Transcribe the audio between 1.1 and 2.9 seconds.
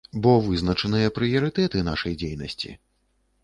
прыярытэты нашай дзейнасці.